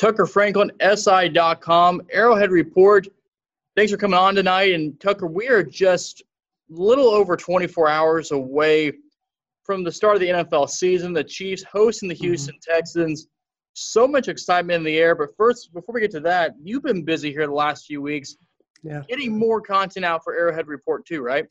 Tucker 0.00 0.24
Franklin, 0.24 0.72
SI.com, 0.80 2.00
Arrowhead 2.10 2.50
Report. 2.50 3.06
Thanks 3.76 3.92
for 3.92 3.98
coming 3.98 4.18
on 4.18 4.34
tonight. 4.34 4.72
And 4.72 4.98
Tucker, 4.98 5.26
we 5.26 5.46
are 5.48 5.62
just 5.62 6.22
a 6.22 6.24
little 6.70 7.08
over 7.08 7.36
24 7.36 7.86
hours 7.86 8.30
away 8.30 8.92
from 9.62 9.84
the 9.84 9.92
start 9.92 10.14
of 10.14 10.20
the 10.20 10.28
NFL 10.28 10.70
season. 10.70 11.12
The 11.12 11.22
Chiefs 11.22 11.62
hosting 11.70 12.08
the 12.08 12.14
mm-hmm. 12.14 12.24
Houston 12.24 12.54
mm-hmm. 12.54 12.72
Texans. 12.72 13.26
So 13.74 14.08
much 14.08 14.28
excitement 14.28 14.78
in 14.78 14.84
the 14.84 14.96
air. 14.96 15.14
But 15.14 15.36
first, 15.36 15.70
before 15.74 15.94
we 15.94 16.00
get 16.00 16.12
to 16.12 16.20
that, 16.20 16.54
you've 16.62 16.82
been 16.82 17.04
busy 17.04 17.30
here 17.30 17.46
the 17.46 17.52
last 17.52 17.84
few 17.84 18.00
weeks. 18.00 18.36
Yeah. 18.82 19.02
Getting 19.06 19.38
more 19.38 19.60
content 19.60 20.06
out 20.06 20.24
for 20.24 20.34
Arrowhead 20.34 20.66
Report 20.66 21.04
too, 21.04 21.20
right? 21.20 21.44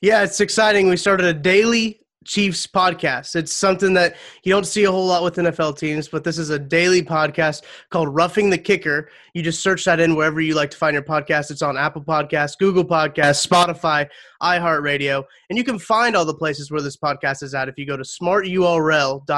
Yeah, 0.00 0.22
it's 0.22 0.38
exciting. 0.38 0.88
We 0.88 0.96
started 0.96 1.26
a 1.26 1.34
daily 1.34 2.05
Chiefs 2.26 2.66
podcast. 2.66 3.36
It's 3.36 3.52
something 3.52 3.94
that 3.94 4.16
you 4.42 4.52
don't 4.52 4.66
see 4.66 4.84
a 4.84 4.90
whole 4.90 5.06
lot 5.06 5.22
with 5.22 5.36
NFL 5.36 5.78
teams, 5.78 6.08
but 6.08 6.24
this 6.24 6.36
is 6.38 6.50
a 6.50 6.58
daily 6.58 7.02
podcast 7.02 7.62
called 7.90 8.14
Roughing 8.14 8.50
the 8.50 8.58
Kicker. 8.58 9.08
You 9.32 9.42
just 9.42 9.62
search 9.62 9.84
that 9.84 10.00
in 10.00 10.16
wherever 10.16 10.40
you 10.40 10.54
like 10.54 10.70
to 10.70 10.76
find 10.76 10.94
your 10.94 11.02
podcast. 11.02 11.50
It's 11.50 11.62
on 11.62 11.78
Apple 11.78 12.02
Podcasts, 12.02 12.58
Google 12.58 12.84
Podcasts, 12.84 13.46
Spotify, 13.46 14.08
iHeartRadio, 14.42 15.24
and 15.48 15.56
you 15.56 15.64
can 15.64 15.78
find 15.78 16.16
all 16.16 16.24
the 16.24 16.34
places 16.34 16.70
where 16.70 16.82
this 16.82 16.96
podcast 16.96 17.42
is 17.42 17.54
at 17.54 17.68
if 17.68 17.78
you 17.78 17.86
go 17.86 17.96
to 17.96 18.02
smarturl.it 18.02 19.30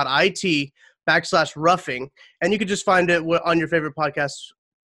backslash 1.09 1.53
roughing, 1.57 2.11
and 2.43 2.53
you 2.53 2.59
can 2.59 2.69
just 2.69 2.85
find 2.85 3.11
it 3.11 3.23
on 3.45 3.59
your 3.59 3.69
favorite 3.69 3.95
podcast 3.97 4.33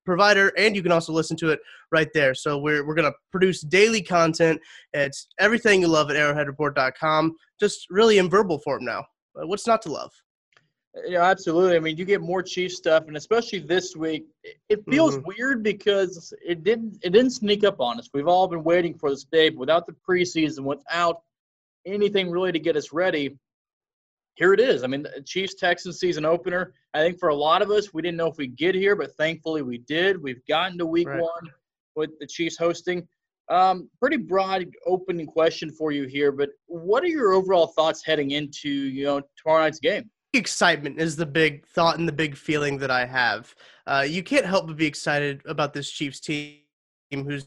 provider 0.06 0.52
and 0.58 0.76
you 0.76 0.84
can 0.84 0.92
also 0.92 1.14
listen 1.14 1.38
to 1.38 1.50
it 1.50 1.60
right 1.92 2.10
there. 2.14 2.34
So 2.34 2.58
we're, 2.58 2.86
we're 2.86 2.96
going 2.96 3.12
to 3.12 3.18
produce 3.32 3.62
daily 3.62 4.02
content. 4.02 4.60
It's 4.94 5.28
everything 5.40 5.82
you 5.82 5.88
love 5.88 6.10
at 6.10 6.18
arrowheadreport.com 6.18 7.36
just 7.60 7.88
really 7.90 8.18
in 8.18 8.30
verbal 8.30 8.60
form 8.60 8.84
now. 8.86 9.06
What's 9.34 9.68
not 9.68 9.82
to 9.84 9.92
love? 9.92 10.12
Yeah 11.08 11.24
absolutely. 11.24 11.76
I 11.76 11.80
mean 11.80 11.98
you 11.98 12.06
get 12.06 12.22
more 12.22 12.44
chief 12.44 12.72
stuff 12.72 13.06
and 13.08 13.18
especially 13.18 13.58
this 13.58 13.96
week 13.96 14.26
it 14.70 14.84
feels 14.88 15.16
mm-hmm. 15.16 15.28
weird 15.28 15.64
because 15.64 16.32
it 16.46 16.64
didn't 16.64 17.00
it 17.02 17.10
didn't 17.10 17.32
sneak 17.32 17.64
up 17.64 17.80
on 17.80 17.98
us. 17.98 18.10
We've 18.14 18.28
all 18.28 18.48
been 18.48 18.64
waiting 18.64 18.94
for 18.94 19.10
this 19.10 19.24
day 19.24 19.50
but 19.50 19.58
without 19.58 19.88
the 19.88 19.96
preseason 20.08 20.60
without 20.60 21.22
anything 21.88 22.30
really 22.30 22.52
to 22.52 22.60
get 22.60 22.76
us 22.76 22.94
ready 22.94 23.36
here 24.36 24.54
it 24.54 24.60
is. 24.60 24.84
I 24.84 24.88
mean, 24.88 25.06
Chiefs 25.26 25.56
Texans 25.56 26.00
season 26.00 26.26
opener. 26.26 26.74
I 26.94 27.02
think 27.02 27.20
for 27.20 27.30
a 27.30 27.36
lot 27.36 27.62
of 27.62 27.70
us, 27.70 27.94
we 27.94 28.02
didn't 28.02 28.18
know 28.18 28.28
if 28.28 28.38
we'd 28.38 28.56
get 28.56 28.76
here, 28.76 28.96
but 28.96 29.16
thankfully 29.16 29.62
we 29.62 29.80
did. 29.80 30.22
We've 30.22 30.46
gotten 30.48 30.78
to 30.80 30.86
week 30.86 31.08
right. 31.08 31.22
one 31.22 31.52
with 31.96 32.12
the 32.20 32.28
Chiefs 32.28 32.58
hosting. 32.58 33.08
Um, 33.50 33.90
pretty 34.00 34.18
broad 34.18 34.66
opening 34.86 35.28
question 35.28 35.70
for 35.70 35.92
you 35.92 36.06
here, 36.06 36.32
but 36.32 36.50
what 36.66 37.04
are 37.04 37.08
your 37.08 37.34
overall 37.34 37.68
thoughts 37.68 38.04
heading 38.06 38.32
into 38.32 38.70
you 38.70 39.04
know 39.04 39.22
tomorrow 39.38 39.64
night's 39.64 39.80
game? 39.80 40.10
Excitement 40.34 41.00
is 41.00 41.16
the 41.16 41.26
big 41.26 41.68
thought 41.68 42.00
and 42.00 42.08
the 42.08 42.14
big 42.14 42.36
feeling 42.36 42.78
that 42.80 42.90
I 42.90 43.06
have. 43.06 43.54
Uh, 43.86 44.06
you 44.08 44.24
can't 44.24 44.46
help 44.46 44.68
but 44.68 44.78
be 44.78 44.88
excited 44.88 45.42
about 45.46 45.74
this 45.74 45.92
Chiefs 45.92 46.20
team, 46.20 46.62
who's 47.12 47.46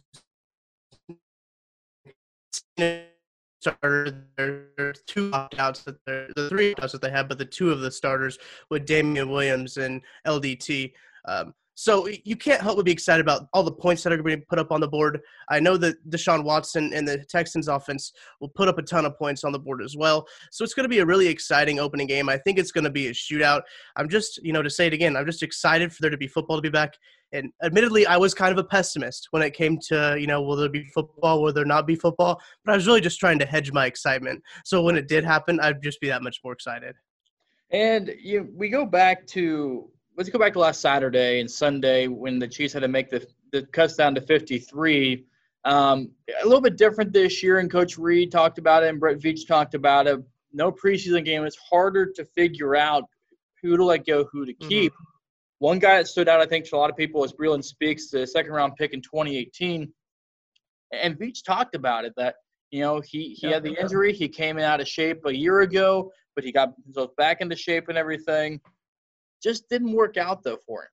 starter. 3.67 4.27
There's 4.36 5.03
two 5.06 5.31
opt-outs 5.33 5.83
that 5.84 5.97
the 6.05 6.48
three 6.48 6.72
opt-outs 6.72 6.92
that 6.92 7.03
they 7.03 7.11
have, 7.11 7.28
but 7.28 7.39
the 7.39 7.45
two 7.45 7.70
of 7.70 7.81
the 7.81 7.91
starters 7.91 8.39
with 8.70 8.86
Damien 8.86 9.28
Williams 9.31 9.77
and 9.77 10.03
LDT. 10.27 10.92
Um, 11.27 11.55
so 11.78 12.08
you 12.24 12.36
can't 12.36 12.62
help 12.62 12.77
but 12.77 12.86
be 12.86 12.91
excited 12.91 13.20
about 13.20 13.48
all 13.52 13.62
the 13.62 13.70
points 13.70 14.02
that 14.02 14.10
are 14.10 14.16
going 14.16 14.30
to 14.30 14.36
be 14.38 14.46
put 14.48 14.58
up 14.58 14.72
on 14.72 14.80
the 14.80 14.88
board. 14.88 15.20
I 15.50 15.60
know 15.60 15.77
that 15.77 15.96
Deshaun 16.08 16.42
Watson 16.42 16.94
and 16.94 17.06
the 17.06 17.19
Texans 17.28 17.69
offense 17.69 18.12
will 18.41 18.48
put 18.48 18.66
up 18.66 18.78
a 18.78 18.82
ton 18.82 19.05
of 19.05 19.16
points 19.19 19.44
on 19.44 19.52
the 19.52 19.58
board 19.58 19.82
as 19.82 19.94
well. 19.94 20.27
So 20.50 20.64
it's 20.64 20.72
going 20.72 20.84
to 20.84 20.88
be 20.88 21.00
a 21.00 21.06
really 21.06 21.27
exciting 21.27 21.78
opening 21.78 22.06
game. 22.06 22.30
I 22.30 22.38
think 22.38 22.58
it's 22.58 22.72
going 22.72 22.84
to 22.84 22.91
be 22.91 23.08
a 23.08 23.10
shootout. 23.10 23.60
I'm 23.97 24.08
just, 24.08 24.42
you 24.42 24.54
know, 24.54 24.62
to 24.62 24.70
say 24.70 24.86
it 24.86 24.94
again, 24.94 25.19
I'm 25.19 25.27
just 25.27 25.42
excited 25.42 25.92
for 25.92 26.00
there 26.00 26.10
to 26.10 26.16
be 26.16 26.27
football 26.27 26.56
to 26.56 26.62
be 26.62 26.70
back. 26.70 26.94
And 27.32 27.52
admittedly, 27.62 28.06
I 28.06 28.16
was 28.16 28.32
kind 28.32 28.52
of 28.52 28.58
a 28.58 28.64
pessimist 28.64 29.28
when 29.32 29.42
it 29.42 29.52
came 29.52 29.78
to, 29.88 30.16
you 30.19 30.27
know, 30.27 30.41
will 30.41 30.56
there 30.56 30.70
be 30.70 30.86
football, 30.94 31.42
will 31.42 31.52
there 31.52 31.66
not 31.66 31.86
be 31.86 31.94
football? 31.94 32.41
But 32.64 32.72
I 32.72 32.77
was 32.77 32.86
really 32.86 33.02
just 33.02 33.20
trying 33.20 33.38
to 33.41 33.44
hedge 33.44 33.70
my 33.70 33.84
excitement. 33.84 34.43
So 34.64 34.82
when 34.82 34.97
it 34.97 35.08
did 35.08 35.25
happen, 35.25 35.60
I'd 35.60 35.82
just 35.82 36.00
be 36.00 36.08
that 36.08 36.22
much 36.22 36.41
more 36.43 36.54
excited. 36.54 36.94
And 37.70 38.14
you, 38.19 38.48
we 38.54 38.70
go 38.70 38.87
back 38.87 39.26
to 39.28 39.91
let's 40.16 40.31
go 40.31 40.38
back 40.38 40.54
to 40.54 40.59
last 40.59 40.81
Saturday 40.81 41.41
and 41.41 41.50
Sunday 41.50 42.09
when 42.09 42.38
the 42.38 42.49
Chiefs 42.49 42.72
had 42.72 42.81
to 42.81 42.88
make 42.88 43.10
the 43.10 43.27
the 43.53 43.62
cuts 43.66 43.97
down 43.97 44.15
to 44.15 44.21
53. 44.21 45.25
Um, 45.65 46.10
a 46.43 46.44
little 46.44 46.60
bit 46.60 46.77
different 46.77 47.12
this 47.12 47.43
year, 47.43 47.59
and 47.59 47.71
Coach 47.71 47.99
Reid 47.99 48.31
talked 48.31 48.59
about 48.59 48.82
it, 48.82 48.88
and 48.88 49.00
Brett 49.00 49.19
Veach 49.19 49.47
talked 49.47 49.75
about 49.75 50.06
it. 50.06 50.21
No 50.53 50.71
preseason 50.71 51.25
game. 51.25 51.44
It's 51.44 51.56
harder 51.56 52.06
to 52.12 52.25
figure 52.25 52.76
out 52.76 53.05
who 53.62 53.76
to 53.76 53.84
let 53.84 54.06
go, 54.06 54.25
who 54.32 54.47
to 54.47 54.53
mm-hmm. 54.53 54.69
keep. 54.69 54.93
Mm-hmm. 54.93 55.05
One 55.59 55.78
guy 55.78 55.97
that 55.99 56.06
stood 56.06 56.28
out, 56.28 56.41
I 56.41 56.47
think, 56.47 56.66
to 56.66 56.76
a 56.76 56.78
lot 56.78 56.91
of 56.91 56.97
people 56.97 57.21
was 57.21 57.32
Breeland 57.32 57.65
Speaks, 57.65 58.10
the 58.10 58.26
second 58.26 58.53
round 58.53 58.76
pick 58.76 58.93
in 58.93 59.00
2018. 59.00 59.91
And 60.93 61.19
Veach 61.19 61.43
talked 61.44 61.75
about 61.75 62.05
it 62.05 62.12
that, 62.16 62.37
you 62.71 62.81
know, 62.81 63.00
he, 63.00 63.34
he 63.34 63.49
yeah, 63.49 63.55
had 63.55 63.62
the 63.62 63.75
injury. 63.81 64.12
He 64.12 64.28
came 64.28 64.59
out 64.59 64.81
of 64.81 64.87
shape 64.87 65.25
a 65.25 65.34
year 65.34 65.60
ago, 65.62 66.12
but 66.34 66.44
he 66.44 66.53
got 66.53 66.75
himself 66.84 67.16
back 67.16 67.41
into 67.41 67.56
shape 67.56 67.88
and 67.88 67.97
everything. 67.97 68.60
Just 69.46 69.68
didn't 69.68 69.92
work 69.92 70.16
out, 70.16 70.42
though, 70.42 70.58
for 70.66 70.82
him. 70.82 70.88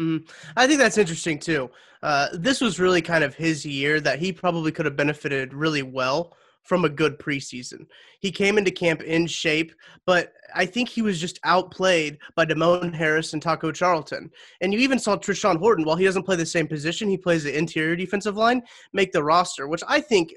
Mm-hmm. 0.00 0.32
I 0.56 0.66
think 0.66 0.80
that's 0.80 0.98
interesting, 0.98 1.38
too. 1.38 1.70
Uh, 2.02 2.26
this 2.32 2.60
was 2.60 2.80
really 2.80 3.00
kind 3.00 3.22
of 3.22 3.36
his 3.36 3.64
year 3.64 4.00
that 4.00 4.18
he 4.18 4.32
probably 4.32 4.72
could 4.72 4.84
have 4.84 4.96
benefited 4.96 5.54
really 5.54 5.82
well 5.82 6.34
from 6.64 6.84
a 6.84 6.88
good 6.88 7.20
preseason. 7.20 7.86
He 8.18 8.32
came 8.32 8.58
into 8.58 8.72
camp 8.72 9.00
in 9.02 9.28
shape, 9.28 9.72
but 10.06 10.32
I 10.56 10.66
think 10.66 10.88
he 10.88 11.02
was 11.02 11.20
just 11.20 11.38
outplayed 11.44 12.18
by 12.34 12.46
Demone 12.46 12.92
Harris 12.92 13.32
and 13.32 13.40
Taco 13.40 13.70
Charlton. 13.70 14.28
And 14.60 14.74
you 14.74 14.80
even 14.80 14.98
saw 14.98 15.16
Tershawn 15.16 15.60
Wharton, 15.60 15.84
while 15.84 15.96
he 15.96 16.04
doesn't 16.04 16.24
play 16.24 16.34
the 16.34 16.44
same 16.44 16.66
position, 16.66 17.08
he 17.08 17.16
plays 17.16 17.44
the 17.44 17.56
interior 17.56 17.94
defensive 17.94 18.36
line, 18.36 18.62
make 18.92 19.12
the 19.12 19.22
roster, 19.22 19.68
which 19.68 19.84
I 19.86 20.00
think 20.00 20.34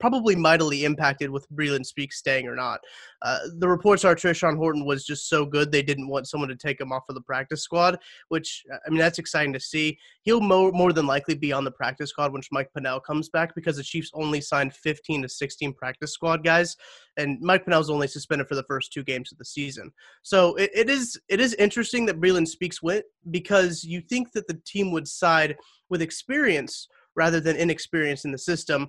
probably 0.00 0.36
mightily 0.36 0.84
impacted 0.84 1.30
with 1.30 1.50
Breeland 1.50 1.86
Speaks 1.86 2.18
staying 2.18 2.46
or 2.46 2.54
not. 2.54 2.80
Uh, 3.22 3.38
the 3.58 3.68
reports 3.68 4.04
are 4.04 4.14
Tershawn 4.14 4.58
Wharton 4.58 4.84
was 4.84 5.04
just 5.04 5.28
so 5.28 5.44
good 5.44 5.70
they 5.70 5.82
didn't 5.82 6.08
want 6.08 6.28
someone 6.28 6.48
to 6.48 6.56
take 6.56 6.80
him 6.80 6.92
off 6.92 7.04
of 7.08 7.14
the 7.14 7.20
practice 7.20 7.62
squad, 7.62 7.98
which 8.28 8.64
uh, 8.72 8.76
I 8.86 8.90
mean 8.90 8.98
that's 8.98 9.18
exciting 9.18 9.52
to 9.52 9.60
see. 9.60 9.98
He'll 10.22 10.40
more, 10.40 10.72
more 10.72 10.92
than 10.92 11.06
likely 11.06 11.34
be 11.34 11.52
on 11.52 11.64
the 11.64 11.70
practice 11.70 12.10
squad 12.10 12.32
once 12.32 12.48
Mike 12.52 12.70
Pennel 12.74 13.00
comes 13.00 13.28
back 13.28 13.54
because 13.54 13.76
the 13.76 13.82
Chiefs 13.82 14.10
only 14.14 14.40
signed 14.40 14.74
15 14.74 15.22
to 15.22 15.28
16 15.28 15.74
practice 15.74 16.12
squad 16.12 16.44
guys, 16.44 16.76
and 17.16 17.38
Mike 17.40 17.64
Pennel's 17.64 17.90
only 17.90 18.08
suspended 18.08 18.48
for 18.48 18.54
the 18.54 18.64
first 18.64 18.92
two 18.92 19.04
games 19.04 19.32
of 19.32 19.38
the 19.38 19.44
season. 19.44 19.90
So 20.22 20.54
it, 20.56 20.70
it 20.74 20.90
is 20.90 21.20
it 21.28 21.40
is 21.40 21.54
interesting 21.54 22.06
that 22.06 22.20
Breeland 22.20 22.48
Speaks 22.48 22.82
went 22.82 23.04
because 23.30 23.84
you 23.84 24.00
think 24.00 24.32
that 24.32 24.46
the 24.46 24.60
team 24.66 24.92
would 24.92 25.08
side 25.08 25.56
with 25.90 26.02
experience 26.02 26.88
rather 27.16 27.40
than 27.40 27.56
inexperience 27.56 28.24
in 28.24 28.32
the 28.32 28.38
system. 28.38 28.88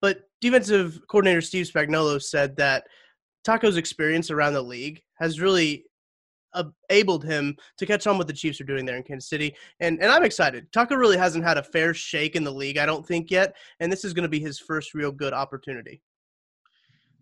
But 0.00 0.22
defensive 0.40 1.00
coordinator 1.08 1.40
Steve 1.40 1.66
Spagnuolo 1.66 2.22
said 2.22 2.56
that 2.56 2.84
Taco's 3.44 3.76
experience 3.76 4.30
around 4.30 4.54
the 4.54 4.62
league 4.62 5.02
has 5.14 5.40
really 5.40 5.84
enabled 6.90 7.24
him 7.24 7.56
to 7.78 7.86
catch 7.86 8.06
on 8.06 8.18
what 8.18 8.26
the 8.26 8.32
Chiefs 8.32 8.60
are 8.60 8.64
doing 8.64 8.84
there 8.84 8.96
in 8.96 9.02
Kansas 9.02 9.28
City. 9.28 9.54
And 9.80 10.00
and 10.02 10.10
I'm 10.10 10.24
excited. 10.24 10.70
Taco 10.72 10.96
really 10.96 11.16
hasn't 11.16 11.44
had 11.44 11.58
a 11.58 11.62
fair 11.62 11.94
shake 11.94 12.36
in 12.36 12.44
the 12.44 12.52
league, 12.52 12.78
I 12.78 12.86
don't 12.86 13.06
think 13.06 13.30
yet, 13.30 13.56
and 13.78 13.92
this 13.92 14.04
is 14.04 14.12
going 14.12 14.24
to 14.24 14.28
be 14.28 14.40
his 14.40 14.58
first 14.58 14.94
real 14.94 15.12
good 15.12 15.32
opportunity. 15.32 16.02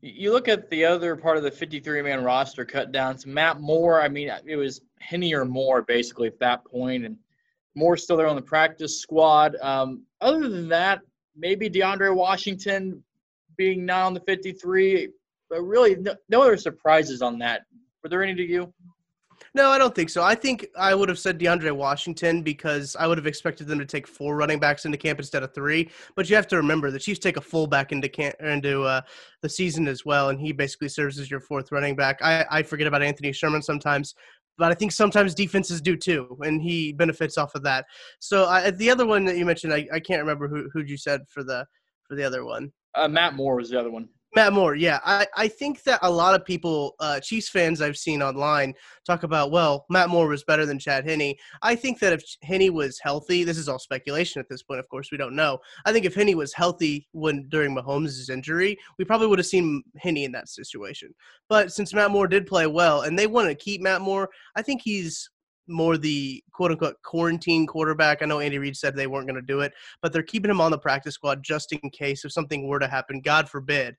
You 0.00 0.32
look 0.32 0.46
at 0.46 0.70
the 0.70 0.84
other 0.84 1.16
part 1.16 1.38
of 1.38 1.42
the 1.42 1.50
53 1.50 2.02
man 2.02 2.22
roster 2.22 2.64
cut 2.64 2.92
down 2.92 3.16
to 3.18 3.28
Matt 3.28 3.60
Moore. 3.60 4.00
I 4.00 4.08
mean, 4.08 4.30
it 4.46 4.56
was 4.56 4.80
Henne 5.00 5.34
or 5.34 5.44
Moore 5.44 5.82
basically 5.82 6.28
at 6.28 6.38
that 6.38 6.64
point, 6.64 7.04
and 7.04 7.16
Moore 7.74 7.96
still 7.96 8.16
there 8.16 8.28
on 8.28 8.36
the 8.36 8.42
practice 8.42 9.00
squad. 9.00 9.56
Um, 9.60 10.04
other 10.20 10.48
than 10.48 10.68
that, 10.68 11.00
maybe 11.38 11.70
DeAndre 11.70 12.14
Washington 12.14 13.02
being 13.56 13.86
not 13.86 14.06
on 14.06 14.14
the 14.14 14.20
53, 14.20 15.08
but 15.48 15.62
really 15.62 15.96
no, 15.96 16.14
no 16.28 16.42
other 16.42 16.56
surprises 16.56 17.22
on 17.22 17.38
that. 17.38 17.62
Were 18.02 18.10
there 18.10 18.22
any 18.22 18.34
to 18.34 18.42
you? 18.42 18.72
No, 19.54 19.70
I 19.70 19.78
don't 19.78 19.94
think 19.94 20.10
so. 20.10 20.22
I 20.22 20.34
think 20.34 20.66
I 20.76 20.94
would 20.94 21.08
have 21.08 21.18
said 21.18 21.38
DeAndre 21.38 21.72
Washington 21.72 22.42
because 22.42 22.96
I 22.96 23.06
would 23.06 23.18
have 23.18 23.26
expected 23.26 23.66
them 23.66 23.78
to 23.78 23.86
take 23.86 24.06
four 24.06 24.36
running 24.36 24.58
backs 24.58 24.84
into 24.84 24.98
camp 24.98 25.18
instead 25.18 25.42
of 25.42 25.54
three. 25.54 25.90
But 26.16 26.28
you 26.28 26.36
have 26.36 26.48
to 26.48 26.56
remember 26.56 26.90
the 26.90 26.98
Chiefs 26.98 27.18
take 27.18 27.36
a 27.36 27.40
fullback 27.40 27.92
into 27.92 28.08
camp 28.08 28.34
into 28.40 28.82
uh, 28.82 29.00
the 29.40 29.48
season 29.48 29.88
as 29.88 30.04
well, 30.04 30.28
and 30.28 30.40
he 30.40 30.52
basically 30.52 30.88
serves 30.88 31.18
as 31.18 31.30
your 31.30 31.40
fourth 31.40 31.72
running 31.72 31.96
back. 31.96 32.20
I, 32.22 32.44
I 32.50 32.62
forget 32.62 32.86
about 32.86 33.02
Anthony 33.02 33.32
Sherman 33.32 33.62
sometimes, 33.62 34.14
but 34.58 34.70
I 34.70 34.74
think 34.74 34.92
sometimes 34.92 35.34
defenses 35.34 35.80
do 35.80 35.96
too, 35.96 36.36
and 36.42 36.60
he 36.60 36.92
benefits 36.92 37.38
off 37.38 37.54
of 37.54 37.62
that. 37.62 37.86
So 38.18 38.44
uh, 38.44 38.70
the 38.72 38.90
other 38.90 39.06
one 39.06 39.24
that 39.24 39.36
you 39.36 39.46
mentioned, 39.46 39.72
I, 39.72 39.86
I 39.92 40.00
can't 40.00 40.20
remember 40.20 40.48
who 40.48 40.68
who 40.72 40.82
you 40.82 40.96
said 40.96 41.22
for 41.28 41.42
the 41.42 41.64
for 42.06 42.16
the 42.16 42.24
other 42.24 42.44
one. 42.44 42.72
Uh, 42.94 43.08
Matt 43.08 43.34
Moore 43.34 43.56
was 43.56 43.70
the 43.70 43.78
other 43.78 43.90
one. 43.90 44.08
Matt 44.38 44.52
Moore, 44.52 44.76
yeah. 44.76 45.00
I, 45.04 45.26
I 45.36 45.48
think 45.48 45.82
that 45.82 45.98
a 46.02 46.08
lot 46.08 46.36
of 46.36 46.44
people, 46.44 46.94
uh, 47.00 47.18
Chiefs 47.18 47.48
fans 47.48 47.82
I've 47.82 47.96
seen 47.96 48.22
online, 48.22 48.72
talk 49.04 49.24
about, 49.24 49.50
well, 49.50 49.84
Matt 49.90 50.10
Moore 50.10 50.28
was 50.28 50.44
better 50.44 50.64
than 50.64 50.78
Chad 50.78 51.04
Henne. 51.04 51.34
I 51.62 51.74
think 51.74 51.98
that 51.98 52.12
if 52.12 52.22
Henne 52.44 52.72
was 52.72 53.00
healthy, 53.02 53.42
this 53.42 53.58
is 53.58 53.68
all 53.68 53.80
speculation 53.80 54.38
at 54.38 54.48
this 54.48 54.62
point, 54.62 54.78
of 54.78 54.88
course, 54.88 55.10
we 55.10 55.18
don't 55.18 55.34
know. 55.34 55.58
I 55.86 55.92
think 55.92 56.06
if 56.06 56.14
Henne 56.14 56.36
was 56.36 56.54
healthy 56.54 57.08
when 57.10 57.48
during 57.48 57.74
Mahomes' 57.74 58.30
injury, 58.30 58.78
we 58.96 59.04
probably 59.04 59.26
would 59.26 59.40
have 59.40 59.46
seen 59.46 59.82
Henne 59.96 60.18
in 60.18 60.30
that 60.30 60.48
situation. 60.48 61.12
But 61.48 61.72
since 61.72 61.92
Matt 61.92 62.12
Moore 62.12 62.28
did 62.28 62.46
play 62.46 62.68
well 62.68 63.00
and 63.00 63.18
they 63.18 63.26
want 63.26 63.48
to 63.48 63.56
keep 63.56 63.80
Matt 63.80 64.02
Moore, 64.02 64.28
I 64.54 64.62
think 64.62 64.82
he's 64.82 65.28
more 65.66 65.98
the 65.98 66.44
quote 66.52 66.70
unquote 66.70 66.94
quarantine 67.04 67.66
quarterback. 67.66 68.22
I 68.22 68.26
know 68.26 68.38
Andy 68.38 68.58
Reid 68.58 68.76
said 68.76 68.94
they 68.94 69.08
weren't 69.08 69.26
going 69.26 69.34
to 69.34 69.42
do 69.42 69.62
it, 69.62 69.72
but 70.00 70.12
they're 70.12 70.22
keeping 70.22 70.50
him 70.52 70.60
on 70.60 70.70
the 70.70 70.78
practice 70.78 71.14
squad 71.14 71.42
just 71.42 71.72
in 71.72 71.90
case 71.90 72.24
if 72.24 72.30
something 72.30 72.68
were 72.68 72.78
to 72.78 72.86
happen, 72.86 73.20
God 73.20 73.48
forbid, 73.48 73.96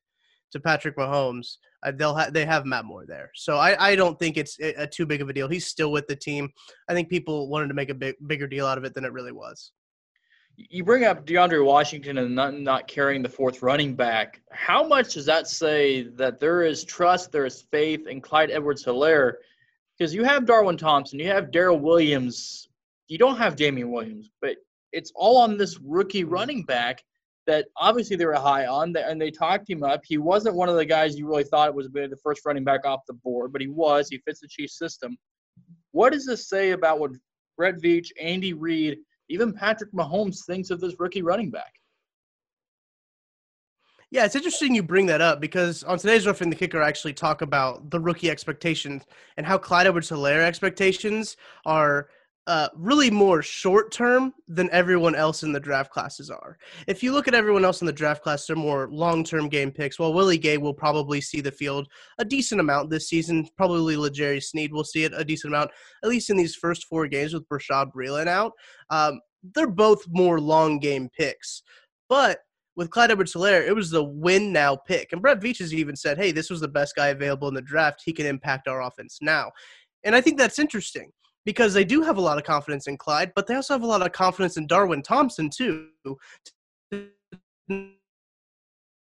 to 0.52 0.60
Patrick 0.60 0.98
Mahomes. 0.98 1.58
Uh, 1.84 1.92
they'll 1.96 2.16
ha- 2.16 2.30
they 2.32 2.46
have 2.46 2.66
Matt 2.66 2.86
Moore 2.86 3.06
there, 3.08 3.32
so 3.36 3.58
I, 3.58 3.92
I 3.92 3.96
don't 3.96 4.20
think 4.20 4.38
it's 4.38 4.60
a, 4.60 4.84
a 4.84 4.88
too 4.88 5.06
big 5.06 5.22
of 5.22 5.30
a 5.30 5.34
deal. 5.34 5.48
He's 5.48 5.68
still 5.68 5.92
with 5.92 6.08
the 6.08 6.16
team. 6.16 6.50
I 6.90 6.94
think 6.94 7.10
people 7.10 7.50
wanted 7.50 7.70
to 7.70 7.74
make 7.74 7.90
a 7.90 7.94
big 7.94 8.16
bigger 8.28 8.48
deal 8.48 8.66
out 8.66 8.78
of 8.78 8.84
it 8.84 8.94
than 8.94 9.06
it 9.06 9.14
really 9.14 9.32
was. 9.32 9.72
You 10.58 10.84
bring 10.84 11.06
up 11.06 11.26
DeAndre 11.26 11.64
Washington 11.64 12.18
and 12.18 12.36
not, 12.36 12.54
not 12.54 12.86
carrying 12.86 13.22
the 13.22 13.30
fourth 13.30 13.62
running 13.62 13.96
back. 13.96 14.42
How 14.52 14.86
much 14.86 15.14
does 15.14 15.26
that 15.26 15.48
say 15.48 16.04
that 16.16 16.42
there 16.42 16.64
is 16.64 16.84
trust, 16.84 17.32
there 17.32 17.46
is 17.46 17.62
faith 17.72 18.08
in 18.08 18.20
Clyde 18.20 18.52
Edwards 18.52 18.84
Helaire? 18.84 19.36
Because 19.98 20.14
you 20.14 20.26
have 20.26 20.46
Darwin 20.46 20.76
Thompson, 20.76 21.18
you 21.18 21.28
have 21.28 21.52
Darrel 21.52 21.80
Williams, 21.80 22.68
you 23.08 23.18
don't 23.18 23.38
have 23.38 23.56
Damien 23.56 23.90
Williams, 23.90 24.32
but 24.42 24.58
it's 24.92 25.14
all 25.16 25.38
on 25.38 25.58
this 25.58 25.80
rookie 25.80 26.26
running 26.26 26.64
back 26.64 27.04
that 27.50 27.68
obviously 27.78 28.16
they 28.16 28.26
were 28.26 28.34
high 28.34 28.68
on, 28.68 28.96
and 28.96 29.22
they 29.22 29.32
talked 29.32 29.70
him 29.70 29.84
up. 29.84 30.02
He 30.06 30.18
wasn't 30.18 30.56
one 30.56 30.70
of 30.70 30.76
the 30.76 30.86
guys 30.86 31.18
you 31.18 31.28
really 31.28 31.44
thought 31.44 31.76
was 31.76 31.90
the 31.90 32.18
first 32.24 32.46
running 32.46 32.64
back 32.64 32.86
off 32.86 33.02
the 33.08 33.14
board, 33.14 33.52
but 33.52 33.62
he 33.62 33.68
was. 33.68 34.08
He 34.10 34.20
fits 34.20 34.40
the 34.40 34.48
Chiefs 34.48 34.78
system. 34.78 35.18
What 35.92 36.14
does 36.14 36.26
this 36.26 36.48
say 36.48 36.72
about 36.72 37.00
what 37.00 37.12
Brett 37.60 37.76
Veach, 37.82 38.08
Andy 38.22 38.54
Reid, 38.54 39.00
even 39.28 39.52
Patrick 39.52 39.92
Mahomes 39.92 40.46
thinks 40.46 40.70
of 40.70 40.80
this 40.80 40.96
rookie 40.98 41.22
running 41.22 41.52
back. 41.52 41.74
Yeah, 44.12 44.24
it's 44.26 44.36
interesting 44.36 44.74
you 44.74 44.82
bring 44.82 45.06
that 45.08 45.22
up 45.22 45.42
because 45.42 45.84
on 45.84 46.00
today's 46.00 46.26
Roughing 46.26 46.50
the 46.50 46.56
Kicker, 46.56 46.82
I 46.82 46.88
actually 46.88 47.14
talk 47.14 47.42
about 47.42 47.92
the 47.92 48.00
rookie 48.00 48.32
expectations 48.32 49.04
and 49.36 49.46
how 49.46 49.58
Clyde 49.58 49.88
Edwards 49.88 50.10
Helaire 50.10 50.42
expectations 50.42 51.36
are 51.66 52.08
uh, 52.50 52.68
really 52.76 53.12
more 53.12 53.44
short 53.44 53.92
term 53.92 54.34
than 54.48 54.72
everyone 54.72 55.14
else 55.14 55.44
in 55.44 55.52
the 55.52 55.60
draft 55.60 55.92
classes 55.92 56.32
are. 56.32 56.58
If 56.88 57.04
you 57.04 57.12
look 57.12 57.28
at 57.28 57.36
everyone 57.36 57.64
else 57.64 57.82
in 57.82 57.86
the 57.86 57.94
draft 57.94 58.24
class, 58.24 58.48
they're 58.48 58.56
more 58.56 58.90
long 58.92 59.24
term 59.24 59.50
game 59.50 59.70
picks. 59.70 60.00
Well, 60.00 60.16
Willie 60.16 60.40
Gay 60.40 60.58
will 60.58 60.74
probably 60.74 61.22
see 61.22 61.42
the 61.42 61.52
field 61.52 61.88
a 62.18 62.26
decent 62.26 62.60
amount 62.60 62.90
this 62.90 63.08
season. 63.08 63.48
Probably 63.56 63.96
L'Jarius 63.96 64.46
Sneed 64.46 64.74
will 64.74 64.84
see 64.84 65.04
it 65.04 65.14
a 65.16 65.24
decent 65.24 65.54
amount, 65.54 65.70
at 66.04 66.10
least 66.10 66.32
in 66.32 66.38
these 66.38 66.56
first 66.56 66.86
four 66.86 67.06
games 67.06 67.36
with 67.36 67.48
Bashaud 67.50 67.92
Breeland 67.94 68.28
out. 68.28 68.54
Um, 68.90 69.22
they're 69.54 69.68
both 69.68 70.04
more 70.10 70.40
long 70.40 70.80
game 70.80 71.08
picks. 71.16 71.62
But 72.10 72.40
with 72.76 72.90
Clyde 72.90 73.12
Edwards 73.12 73.34
Helaire, 73.34 73.68
it 73.68 73.76
was 73.76 73.92
the 73.92 74.04
win 74.04 74.52
now 74.52 74.76
pick. 74.76 75.14
And 75.14 75.22
Brett 75.22 75.40
Veach 75.40 75.60
has 75.60 75.72
even 75.72 75.96
said, 75.96 76.18
hey, 76.18 76.32
this 76.32 76.50
was 76.50 76.62
the 76.62 76.68
best 76.68 76.96
guy 76.96 77.10
available 77.10 77.48
in 77.48 77.54
the 77.54 77.62
draft. 77.62 78.02
He 78.04 78.12
can 78.12 78.26
impact 78.26 78.68
our 78.68 78.82
offense 78.82 79.20
now. 79.22 79.52
And 80.04 80.16
I 80.16 80.22
think 80.22 80.40
that's 80.40 80.58
interesting 80.58 81.12
because 81.50 81.74
they 81.74 81.84
do 81.84 82.04
have 82.04 82.18
a 82.18 82.22
lot 82.22 82.38
of 82.38 82.44
confidence 82.44 82.86
in 82.86 82.96
Clyde, 82.96 83.32
but 83.36 83.48
they 83.48 83.56
also 83.56 83.74
have 83.74 83.82
a 83.82 83.88
lot 83.88 84.06
of 84.06 84.12
confidence 84.12 84.56
in 84.56 84.68
Darwin 84.68 85.02
Thompson 85.02 85.50
too. 85.50 85.88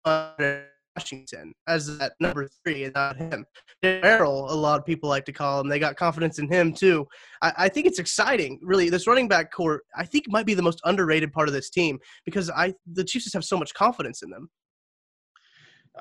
Washington 0.05 1.53
as 1.69 1.97
that 1.97 2.11
number 2.19 2.49
three 2.61 2.91
not 2.93 3.15
him. 3.15 3.45
Merrill, 3.81 4.51
a 4.51 4.53
lot 4.53 4.77
of 4.77 4.85
people 4.85 5.07
like 5.07 5.23
to 5.27 5.31
call 5.31 5.61
him. 5.61 5.69
They 5.69 5.79
got 5.79 5.95
confidence 5.95 6.37
in 6.37 6.49
him 6.49 6.73
too. 6.73 7.07
I, 7.41 7.53
I, 7.57 7.69
think 7.69 7.87
it's 7.87 7.99
exciting, 7.99 8.59
really. 8.61 8.89
This 8.89 9.07
running 9.07 9.29
back 9.29 9.49
corps, 9.49 9.83
I 9.95 10.03
think, 10.03 10.25
might 10.27 10.45
be 10.45 10.55
the 10.55 10.61
most 10.61 10.81
underrated 10.83 11.31
part 11.31 11.47
of 11.47 11.53
this 11.53 11.69
team 11.69 11.97
because 12.25 12.49
I 12.49 12.73
the 12.85 13.05
Chiefs 13.05 13.23
just 13.23 13.33
have 13.33 13.45
so 13.45 13.57
much 13.57 13.73
confidence 13.73 14.23
in 14.23 14.29
them. 14.29 14.49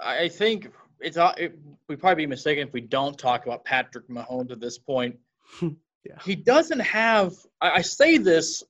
I 0.02 0.26
think 0.26 0.72
it's 0.98 1.16
uh, 1.16 1.32
it, 1.38 1.56
we'd 1.88 2.00
probably 2.00 2.25
be 2.25 2.26
mistaken 2.26 2.66
if 2.66 2.75
we 2.75 2.80
don't 2.80 3.16
talk 3.16 3.46
about 3.46 3.64
Patrick 3.64 4.08
Mahomes 4.08 4.50
at 4.50 4.58
this 4.58 4.78
point. 4.78 5.14
Yeah. 6.04 6.18
He 6.24 6.34
doesn't 6.34 6.80
have. 6.80 7.34
I, 7.60 7.70
I 7.72 7.80
say 7.82 8.18
this 8.18 8.62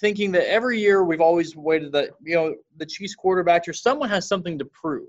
thinking 0.00 0.30
that 0.32 0.50
every 0.50 0.80
year 0.80 1.04
we've 1.04 1.20
always 1.20 1.56
waited 1.56 1.92
that 1.92 2.10
you 2.22 2.34
know 2.34 2.54
the 2.76 2.86
Chiefs 2.86 3.14
quarterback 3.14 3.66
or 3.68 3.72
someone 3.72 4.08
has 4.08 4.28
something 4.28 4.58
to 4.58 4.64
prove. 4.66 5.08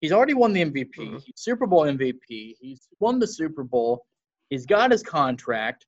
He's 0.00 0.12
already 0.12 0.34
won 0.34 0.52
the 0.52 0.64
MVP. 0.64 0.94
Mm-hmm. 0.96 1.16
He's 1.16 1.34
Super 1.36 1.66
Bowl 1.66 1.82
MVP. 1.82 2.54
He's 2.60 2.88
won 3.00 3.18
the 3.18 3.26
Super 3.26 3.64
Bowl. 3.64 4.04
He's 4.50 4.64
got 4.64 4.92
his 4.92 5.02
contract. 5.02 5.86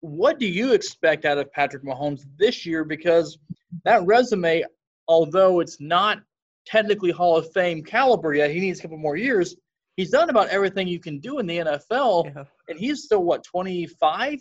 What 0.00 0.38
do 0.38 0.46
you 0.46 0.72
expect 0.72 1.24
out 1.24 1.38
of 1.38 1.52
Patrick 1.52 1.84
Mahomes 1.84 2.24
this 2.38 2.66
year? 2.66 2.84
Because 2.84 3.38
that 3.84 4.04
resume, 4.04 4.64
although 5.06 5.60
it's 5.60 5.80
not 5.80 6.22
technically 6.66 7.10
Hall 7.10 7.36
of 7.36 7.52
Fame 7.52 7.84
caliber 7.84 8.34
yet, 8.34 8.50
he 8.50 8.58
needs 8.58 8.78
a 8.78 8.82
couple 8.82 8.98
more 8.98 9.16
years 9.16 9.54
he's 9.96 10.10
done 10.10 10.30
about 10.30 10.48
everything 10.48 10.88
you 10.88 11.00
can 11.00 11.18
do 11.18 11.38
in 11.38 11.46
the 11.46 11.58
NFL, 11.58 12.26
yeah. 12.34 12.44
and 12.68 12.78
he's 12.78 13.04
still 13.04 13.24
what 13.24 13.44
25. 13.44 14.38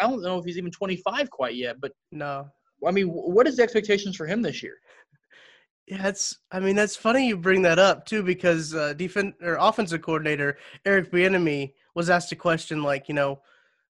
I 0.00 0.06
don't 0.06 0.22
know 0.22 0.38
if 0.38 0.44
he's 0.44 0.58
even 0.58 0.70
25 0.70 1.30
quite 1.30 1.54
yet, 1.54 1.76
but 1.80 1.92
no. 2.12 2.48
I 2.86 2.90
mean, 2.90 3.08
what 3.08 3.46
is 3.46 3.56
the 3.56 3.62
expectations 3.62 4.16
for 4.16 4.26
him 4.26 4.42
this 4.42 4.62
year? 4.62 4.74
Yeah, 5.86 6.08
it's. 6.08 6.36
I 6.50 6.60
mean, 6.60 6.76
that's 6.76 6.96
funny 6.96 7.28
you 7.28 7.36
bring 7.36 7.62
that 7.62 7.78
up 7.78 8.04
too, 8.06 8.22
because 8.22 8.74
uh, 8.74 8.92
defense 8.94 9.34
or 9.42 9.56
offensive 9.58 10.02
coordinator 10.02 10.58
Eric 10.84 11.12
Bieniemy 11.12 11.72
was 11.94 12.10
asked 12.10 12.32
a 12.32 12.36
question 12.36 12.82
like, 12.82 13.08
you 13.08 13.14
know, 13.14 13.40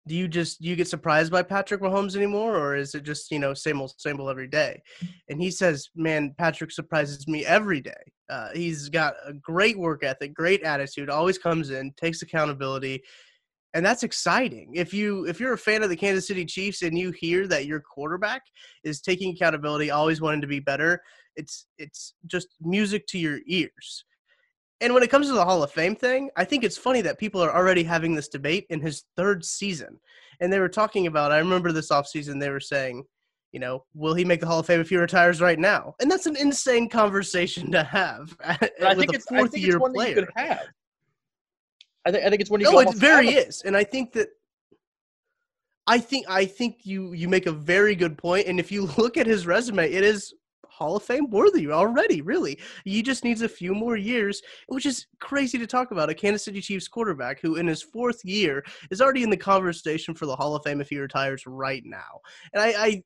do 0.06 0.14
you 0.14 0.28
just 0.28 0.60
do 0.60 0.68
you 0.68 0.76
get 0.76 0.88
surprised 0.88 1.32
by 1.32 1.42
Patrick 1.42 1.80
Mahomes 1.80 2.16
anymore, 2.16 2.56
or 2.56 2.76
is 2.76 2.94
it 2.94 3.04
just 3.04 3.30
you 3.30 3.38
know 3.38 3.54
same 3.54 3.80
old 3.80 3.94
same 3.98 4.20
old 4.20 4.30
every 4.30 4.46
day? 4.46 4.82
And 5.28 5.40
he 5.40 5.50
says, 5.50 5.88
"Man, 5.94 6.34
Patrick 6.36 6.70
surprises 6.72 7.26
me 7.26 7.44
every 7.46 7.80
day. 7.80 8.12
Uh, 8.28 8.50
he's 8.54 8.88
got 8.88 9.14
a 9.26 9.32
great 9.32 9.78
work 9.78 10.04
ethic, 10.04 10.34
great 10.34 10.62
attitude, 10.62 11.08
always 11.08 11.38
comes 11.38 11.70
in, 11.70 11.92
takes 11.96 12.22
accountability, 12.22 13.02
and 13.72 13.84
that's 13.84 14.02
exciting. 14.02 14.72
If 14.74 14.92
you 14.92 15.26
if 15.26 15.40
you're 15.40 15.54
a 15.54 15.58
fan 15.58 15.82
of 15.82 15.88
the 15.88 15.96
Kansas 15.96 16.26
City 16.26 16.44
Chiefs 16.44 16.82
and 16.82 16.98
you 16.98 17.10
hear 17.10 17.46
that 17.48 17.66
your 17.66 17.80
quarterback 17.80 18.42
is 18.84 19.00
taking 19.00 19.34
accountability, 19.34 19.90
always 19.90 20.20
wanting 20.20 20.42
to 20.42 20.46
be 20.46 20.60
better, 20.60 21.02
it's 21.36 21.66
it's 21.78 22.14
just 22.26 22.48
music 22.60 23.06
to 23.08 23.18
your 23.18 23.40
ears." 23.46 24.04
And 24.84 24.92
when 24.92 25.02
it 25.02 25.08
comes 25.08 25.28
to 25.28 25.32
the 25.32 25.46
Hall 25.46 25.62
of 25.62 25.72
Fame 25.72 25.96
thing, 25.96 26.28
I 26.36 26.44
think 26.44 26.62
it's 26.62 26.76
funny 26.76 27.00
that 27.00 27.18
people 27.18 27.42
are 27.42 27.56
already 27.56 27.82
having 27.82 28.14
this 28.14 28.28
debate 28.28 28.66
in 28.68 28.82
his 28.82 29.04
third 29.16 29.42
season. 29.42 29.98
And 30.40 30.52
they 30.52 30.58
were 30.58 30.68
talking 30.68 31.06
about, 31.06 31.32
I 31.32 31.38
remember 31.38 31.72
this 31.72 31.88
offseason, 31.88 32.38
they 32.38 32.50
were 32.50 32.60
saying, 32.60 33.04
you 33.50 33.60
know, 33.60 33.86
will 33.94 34.12
he 34.12 34.26
make 34.26 34.40
the 34.40 34.46
Hall 34.46 34.58
of 34.58 34.66
Fame 34.66 34.80
if 34.80 34.90
he 34.90 34.98
retires 34.98 35.40
right 35.40 35.58
now? 35.58 35.94
And 36.02 36.10
that's 36.10 36.26
an 36.26 36.36
insane 36.36 36.90
conversation 36.90 37.72
to 37.72 37.82
have 37.82 38.36
I 38.44 38.94
think 38.94 39.14
it's, 39.14 39.24
fourth 39.24 39.56
year 39.56 39.80
player. 39.80 40.08
you 40.08 40.14
could 40.16 40.28
have. 40.36 40.66
I 42.04 42.10
think, 42.10 42.26
I 42.26 42.28
think 42.28 42.42
it's 42.42 42.50
one 42.50 42.60
you 42.60 42.70
no, 42.70 42.78
it 42.80 42.94
very 42.94 43.28
is. 43.28 43.62
And 43.62 43.74
I 43.74 43.84
think 43.84 44.12
that 44.12 44.28
I 45.86 45.98
think 45.98 46.26
I 46.28 46.44
think 46.44 46.84
you 46.84 47.14
you 47.14 47.26
make 47.26 47.46
a 47.46 47.52
very 47.52 47.94
good. 47.94 48.20
And 48.22 48.60
if 48.60 48.70
you 48.70 48.82
look 48.98 49.16
at 49.16 49.26
his 49.26 49.46
resume, 49.46 49.90
it 49.90 50.04
is 50.04 50.34
Hall 50.74 50.96
of 50.96 51.02
Fame 51.02 51.30
worthy 51.30 51.70
already, 51.70 52.20
really. 52.20 52.58
He 52.84 53.02
just 53.02 53.24
needs 53.24 53.42
a 53.42 53.48
few 53.48 53.74
more 53.74 53.96
years, 53.96 54.42
which 54.68 54.86
is 54.86 55.06
crazy 55.20 55.58
to 55.58 55.66
talk 55.66 55.92
about. 55.92 56.10
A 56.10 56.14
Kansas 56.14 56.44
City 56.44 56.60
Chiefs 56.60 56.88
quarterback 56.88 57.40
who, 57.40 57.56
in 57.56 57.66
his 57.66 57.82
fourth 57.82 58.24
year, 58.24 58.64
is 58.90 59.00
already 59.00 59.22
in 59.22 59.30
the 59.30 59.36
conversation 59.36 60.14
for 60.14 60.26
the 60.26 60.36
Hall 60.36 60.56
of 60.56 60.64
Fame 60.64 60.80
if 60.80 60.88
he 60.88 60.98
retires 60.98 61.44
right 61.46 61.82
now. 61.84 62.20
And 62.52 62.62
I, 62.62 62.84
I 62.84 63.02